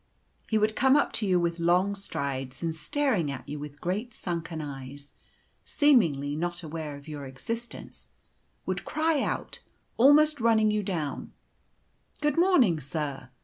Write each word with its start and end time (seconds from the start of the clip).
He 0.49 0.57
would 0.57 0.75
come 0.75 0.95
up 0.95 1.13
to 1.13 1.27
you 1.27 1.39
with 1.39 1.59
long 1.59 1.93
strides, 1.93 2.63
and 2.63 2.75
staring 2.75 3.29
at 3.31 3.47
you 3.47 3.59
with 3.59 3.79
great 3.79 4.15
sunken 4.15 4.59
eyes, 4.59 5.13
seemingly 5.63 6.35
not 6.35 6.63
aware 6.63 6.95
of 6.95 7.07
your 7.07 7.25
existence, 7.27 8.07
would 8.65 8.83
cry 8.83 9.21
out, 9.21 9.59
almost 9.97 10.41
running 10.41 10.71
you 10.71 10.81
down, 10.81 11.33
"Good 12.19 12.35
morning, 12.39 12.79
sir!" 12.79 13.29